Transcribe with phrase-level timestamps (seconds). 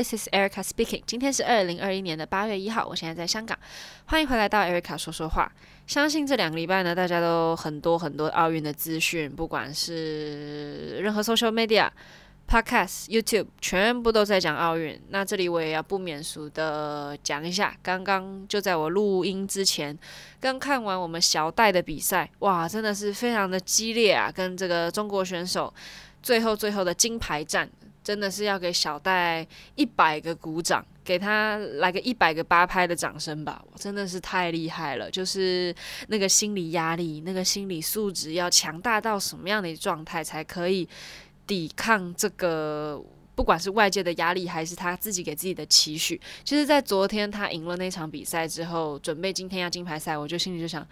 [0.00, 1.02] This is Erica speaking。
[1.06, 3.58] 今天是二零二一年的八月一号，我现在在香港，
[4.06, 5.52] 欢迎回来到 Erica 说说话。
[5.86, 11.90] 相信这两个礼拜呢，大家都很多很多奥运的资讯，不管是任何 social media、
[12.48, 14.98] podcast、YouTube，全部都在讲奥运。
[15.10, 19.94] 那这里我也要不免俗的讲一下，刚刚就在我录音之前，
[20.40, 25.70] 刚看完我们小戴的比赛，哇，真的是非常的激烈啊，跟这个中国选手
[26.22, 27.68] 最后最后的金牌战。
[28.02, 33.62] 真的是要给小戴一百个鼓掌，给他来个一百个八拍的掌声吧！
[33.72, 35.74] 我真的是太厉害了，就是
[36.08, 40.88] 那个心理压力、那个心理素质要强大到什么样的状态，才可以
[41.46, 43.02] 抵抗这个，
[43.34, 46.20] 不管是外界的压力，还是他自己给自己的期许。
[46.42, 50.86] 其实，在昨天他赢了那场比赛之后，准备今天要金牌赛，我就心里就想。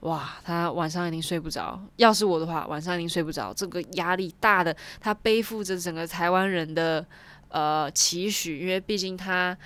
[0.00, 1.78] 哇，他晚上一定睡不着。
[1.96, 3.52] 要是我的话，晚上一定睡不着。
[3.52, 7.04] 这个压力大的，他背负着整个台湾人的
[7.48, 9.56] 呃期许，因为毕竟他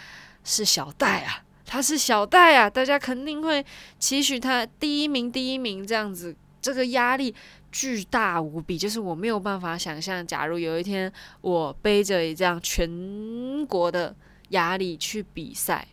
[0.42, 3.64] 是小戴啊，他是小戴啊，大家肯定会
[3.98, 6.34] 期许他第一名，第一名这样子。
[6.60, 7.34] 这个压力
[7.70, 11.12] 巨大无比，就是我没有办法想象，假如有一天
[11.42, 14.16] 我背着这样全国的
[14.48, 15.86] 压力去比赛。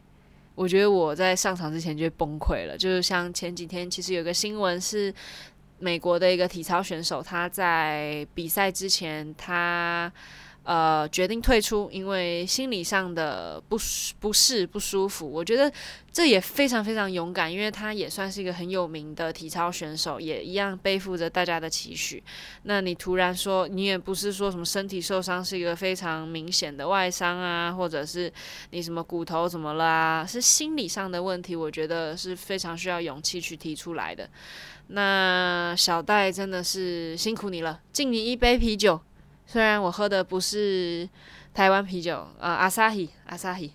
[0.55, 5.13] 我觉得我在上场之前就崩溃了，就是像前几天，其实有个新闻是
[5.79, 10.11] 美国的一个体操选手，他在比赛之前，他。
[10.63, 13.75] 呃，决定退出，因为心理上的不
[14.19, 15.27] 不适不舒服。
[15.29, 15.71] 我觉得
[16.11, 22.23] 这也非常非常勇敢，因为他也算是一个很有名的体操选手，也一样背负着大家的期许。
[22.63, 28.31] 那你突然说，你也不是说什么身体受伤，是一个非常明显的外伤啊，或者是
[28.69, 31.55] 你什么骨头怎么了啊，是心理上的问题。
[31.55, 34.29] 我觉得是非常需要勇气去提出来的。
[34.89, 39.01] 那小戴真的是辛苦你了，敬你一杯啤酒。
[39.51, 41.09] 虽然我喝的不是
[41.53, 43.73] 台湾啤酒，呃，阿萨希，阿萨希。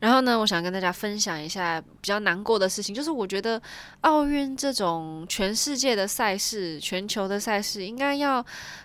[0.00, 3.60] 然后呢，我想跟大家分享一下比较难过的事情，就是我觉得
[4.02, 8.44] 奥运这种全世界的赛事、全球的赛事，应该要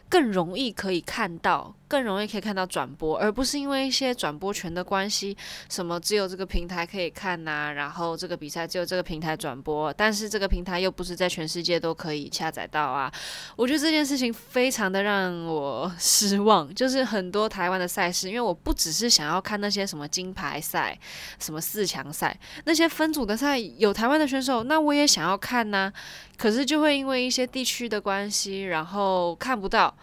[0.09, 1.74] 更容易可以看到。
[1.88, 5.38] 更容易可以看到转播，而不是因为一些转播权的关系，
[5.70, 13.09] 什么只有这个平台可以看呐、然后这个比赛只有这个平台转播，但是这个平台又不是在全世界都可以下载到啊。
[13.56, 20.98] 我觉得这件事情非常的让我 失望，就是很多台湾的赛事，因为我不只是想要看那些什么金牌赛、
[21.40, 25.94] 什么四强赛，那些分分组的赛有台湾的选手，那我也想要看呐、
[26.38, 29.96] 可是就会因为一些地区的关系，然后看不到。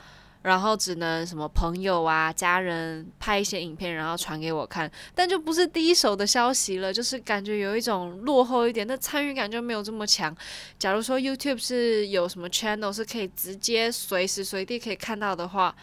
[0.42, 10.36] 然后只能什么朋友啊、家人拍一些影片，然后传给我看，但就不是第一手的消息了，就是感觉有一种落后一点，那参与感就没有这么强。
[10.78, 15.74] 假如说 YouTube 是有什么 channel 是可以直接随时随地可以看到的话，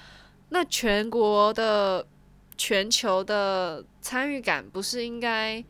[0.50, 2.06] 那全国的、
[2.58, 5.64] 全球的参与感不是应该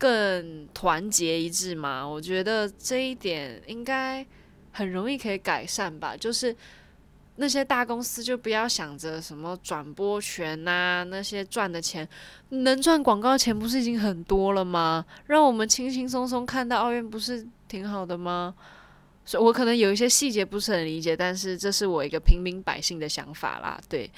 [0.00, 2.02] 更团结一致吗？
[2.02, 4.26] 我觉得这一点应该
[4.72, 6.56] 很容易可以改善吧，就是。
[7.36, 12.06] 那些大公司就不要想着什么转播权呐、那些赚的钱，
[12.50, 15.02] 能赚广告钱不是已经很多了吗？
[15.24, 18.54] 让我们轻轻松松看到奥运不是挺好的吗？
[19.24, 23.80] 所以我可能有一些细节不是很理解，但是这是我一个平民百姓的想法啦。
[23.88, 24.10] 对，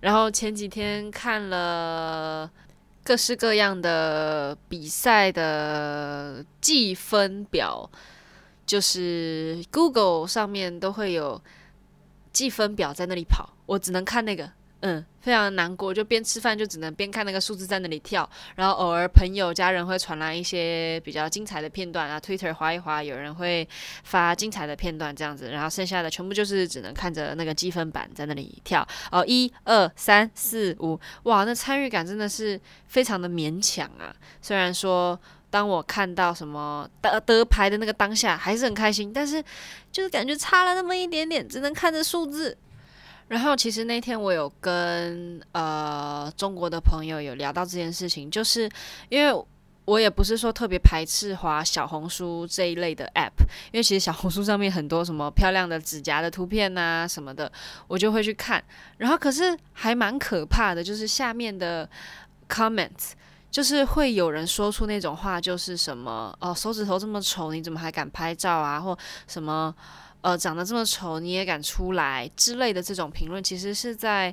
[0.00, 2.50] 然后前几天看了
[3.04, 7.90] 各式各样的比赛的计分表，
[8.64, 11.40] 就是 Google 上面都会有。
[12.32, 14.50] 计分表在那里跑，我只能看那个，
[14.82, 23.68] 嗯，非常难过，就边吃饭就只能边看那个数字在那里跳，然后偶尔朋友家人会传来一些比较精彩的片段啊，Twitter 滑一滑，有人会
[24.04, 35.18] 发精彩的片段这样子，然后剩下的全部就是只能看着那个积分板在那里跳，哦，一二三四五，哇，那参与感真的是非常的勉强啊，虽然说。
[35.52, 39.44] 当我看到什么得得牌的那个当下，还是很开心，但是
[39.92, 42.56] 就是感觉差了那么一点点，只能看着数字。
[43.32, 48.68] 然后其实那天我有跟呃中国的朋友有聊到这件事情，就是
[49.08, 49.44] 因为
[49.86, 53.32] 我也不是说特别排斥滑小红书这一类的 app，
[53.72, 57.50] 因为其实小红书上面很多什么漂亮的指甲的图片啊什么的，
[57.88, 58.62] 我就会去看。
[58.98, 61.88] 然后可是还蛮可怕的，就是下面的
[62.46, 63.12] comment。
[63.50, 68.80] 就是会有人说出那种话，就是什么哦，手指头这么丑，你怎么还敢拍照啊？
[68.80, 68.96] 或
[69.26, 69.74] 什么
[70.22, 74.32] 呃，长得这么丑你也敢出来之类的这种评论，其实是在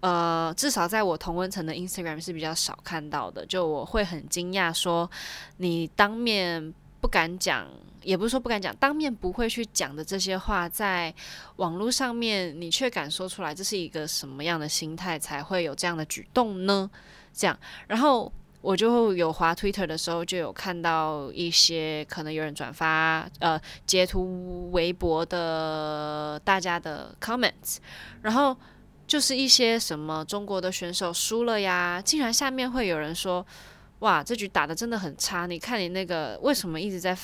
[0.00, 3.46] 呃，至少在我同温层的 Instagram 是比较少看到的。
[3.46, 5.10] 就我会很惊讶，说
[5.58, 7.66] 你当面不敢讲，
[8.02, 11.14] 也不是说不敢讲，当面不会去讲的这些话，在
[11.56, 16.90] 网络上面你却敢说出来，这是一个什么样的心态才会有这样的举动呢？
[17.32, 18.32] 这样，然后。
[18.60, 27.76] 我就有滑 Twitter 的时候，就有看到一些可能有人转发呃截图微博的大家的 comments，
[28.22, 28.56] 然后
[29.06, 33.46] 就是一些什么中国的选手输了呀，竟然下面会有人说，
[34.00, 37.16] 哇，这局打得真的很差，你看你那个为什么一直在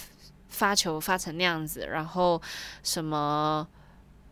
[0.49, 2.41] 发球发成那样子，然后
[2.85, 3.67] 什么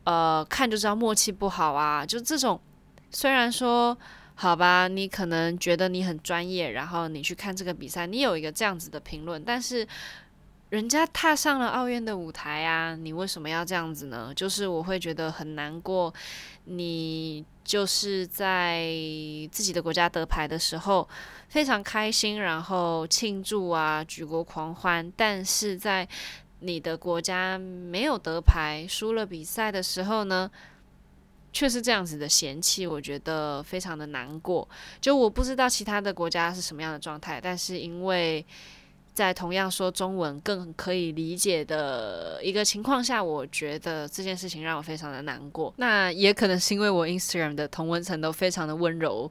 [0.05, 2.61] 呃看就知道默契不好啊，就这种
[3.11, 3.99] 虽然说。
[4.43, 9.87] 好吧，你可能觉得你很专业，然后你去看这个比赛，你有一个这样子的评论，但是
[10.71, 14.33] 人家踏上了奥运的舞台啊，你为什么要这样子呢？
[14.35, 16.13] 就是我会觉得很难过，
[16.65, 18.91] 你就是在
[19.53, 21.09] 自己的国家得牌的时候
[21.49, 26.09] 非常开心，然后庆祝啊，举国狂欢，但是在
[26.59, 30.51] 你的国家没有得牌，输了比赛的时候呢，
[31.53, 34.67] 却是这样子的嫌弃，我觉得非常的难过。
[35.01, 38.45] 就我不知道其他的国家是什么样的状态，但是因为
[39.13, 45.73] 在同样说中文更可以理解的一个情况下，我觉得这件事情让我非常的难过。
[45.77, 49.31] 那也可能是因为我 Instagram 的同文层都非常的温柔，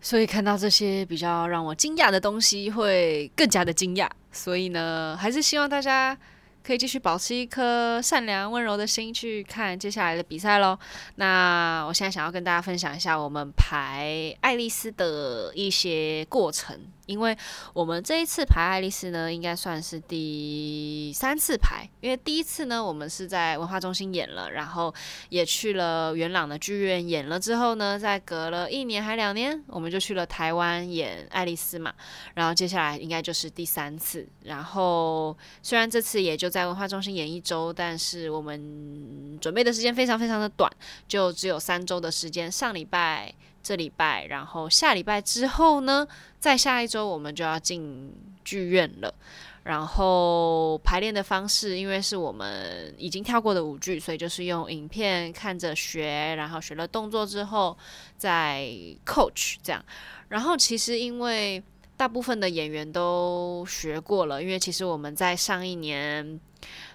[0.00, 4.08] 所以看到这些比较让我惊讶的东西会更加的惊讶。
[4.30, 6.18] 所以呢，还是希望大家。
[6.64, 10.78] 可以继续保持一颗善良温柔的心去看接下来的比赛喽。
[11.16, 16.78] 那我现在想要跟大家分享一下我们排爱丽丝的一些过程。
[17.06, 17.36] 因为
[17.74, 21.86] 我们这一次排爱丽丝呢，应该算是第三次排。
[22.00, 24.94] 因为第一次呢，我们是在文化中心演了，然后
[25.28, 31.92] 也去了元朗的剧院演了之后呢，再隔了一年还两年，我们就去了台湾演爱丽丝嘛。
[32.34, 34.26] 然后接下来应该就是第三次。
[34.44, 40.70] 然后虽然这次也就在文化中心演一周，但是我们准备的时间非常非常的短，
[41.08, 42.52] 就只有三周的时间。
[42.52, 43.34] 上礼拜。
[43.64, 46.04] 这礼拜，然后下礼拜之后呢，
[46.40, 48.12] 再下一周我们就要进
[48.42, 49.14] 剧院了。
[49.62, 57.78] 然后排练的方式，因为是我们已经跳过的舞剧，所以就是用影片看着学，然后学了动作之后
[58.16, 58.66] 再
[59.06, 59.80] coach 这样。
[60.28, 61.62] 然后其实因为
[62.02, 66.40] 大部分的演员都学过了，因为其实我们在上一年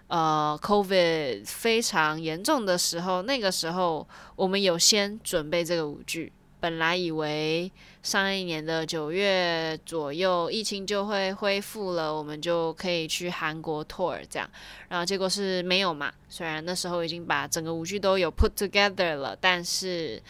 [0.08, 4.06] 呃 COVID 非常严重的时候，那个时候
[4.36, 6.34] 我们有先准备这个舞剧。
[6.60, 7.72] 本来以为
[8.02, 14.50] 上一年的九月左右疫情就会恢复了，我们就可以去韩国 tour 这样，
[14.90, 16.12] 然后结果是没有嘛。
[16.30, 20.22] 虽然那时候已经把整个舞剧都有 put together 了，但是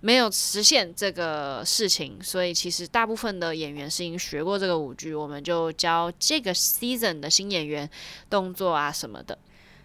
[0.00, 2.18] 没有实现这个事情。
[2.22, 7.88] 所以其实大部分的演员是已经学过这个舞剧，我们就教这个 season 的新演员
[8.30, 9.38] 动作啊什么的。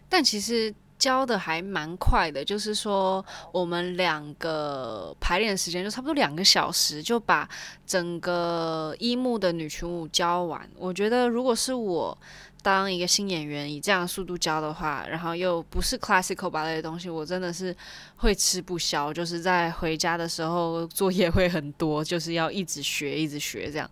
[0.08, 0.74] 但其实。
[1.00, 7.50] 教的还蛮快的，就是说我们两个排练时间就差不多两个小时，就把
[7.88, 10.70] 整个一幕的女群舞教完。
[10.76, 12.16] 我觉得如果是我
[12.62, 17.74] 当一个新演员，以这样的速度教的话，然后又不是 classical bar 类的东西，我真的是
[18.18, 19.14] 会吃不消。
[19.14, 23.90] 就是在回家的时候 作业会很多，就是要一直学，一直学这样。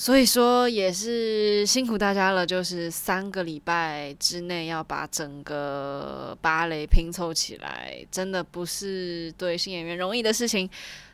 [0.00, 10.66] 所以说也是辛苦大家了，就是三个礼拜之内要把整个芭蕾拼凑起来，真的不是对新演员容易的事情，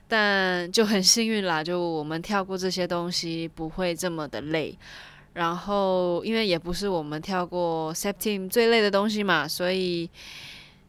[0.06, 4.78] 但就很幸运啦，就我们跳过这些东西不会这么的累，
[5.32, 10.08] 然后因为也不是我们跳过 Septim 最累的东西嘛，所以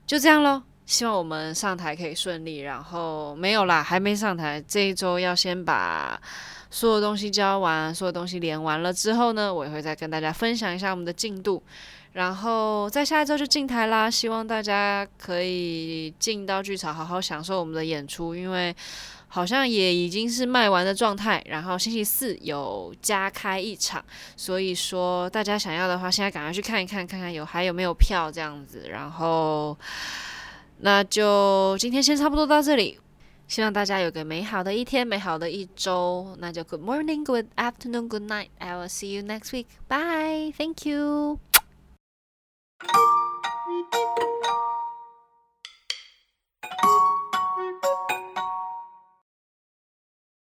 [0.05, 0.61] 就这样咯。
[0.87, 6.19] 希望我们上台可以顺利，然后没有啦，还没上台，这一周要先把。
[6.69, 11.63] 所有东西交完，所有东西连完了之后呢，我也会再跟大家分享一下我们的进度，
[12.11, 14.11] 然后在下一周就进台啦。
[14.11, 18.75] 希望大家可以进到剧场，好好享受我们的演出，因为
[19.29, 21.41] 好像也已经是卖完的状态。
[21.47, 24.03] 然后星期四有加开一场，
[24.35, 28.89] 所以说大家想要的话，现在赶快去看一看，看看有还有没有票这样子。
[28.89, 29.77] 然后
[30.79, 32.99] 那就今天先差不多到这里。
[33.47, 36.35] 希望大家有个美好的一天，美好的一周。
[36.39, 38.49] 那就 Good morning, Good afternoon, Good night.
[38.59, 39.67] I will see you next week.
[39.87, 40.53] Bye.
[40.57, 41.39] Thank you.